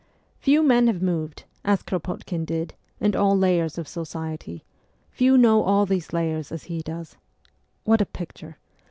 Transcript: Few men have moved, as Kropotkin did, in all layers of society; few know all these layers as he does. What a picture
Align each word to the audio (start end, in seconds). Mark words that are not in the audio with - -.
Few 0.39 0.63
men 0.63 0.87
have 0.87 0.99
moved, 1.03 1.43
as 1.63 1.83
Kropotkin 1.83 2.43
did, 2.43 2.73
in 2.99 3.15
all 3.15 3.37
layers 3.37 3.77
of 3.77 3.87
society; 3.87 4.63
few 5.11 5.37
know 5.37 5.61
all 5.61 5.85
these 5.85 6.11
layers 6.11 6.51
as 6.51 6.63
he 6.63 6.81
does. 6.81 7.17
What 7.83 8.01
a 8.01 8.07
picture 8.07 8.57